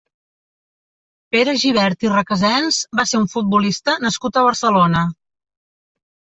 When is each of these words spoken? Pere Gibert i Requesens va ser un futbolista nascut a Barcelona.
Pere 1.35 1.53
Gibert 1.65 2.07
i 2.07 2.11
Requesens 2.15 2.81
va 3.01 3.07
ser 3.13 3.21
un 3.23 3.29
futbolista 3.37 3.99
nascut 4.09 4.43
a 4.43 4.47
Barcelona. 4.51 5.07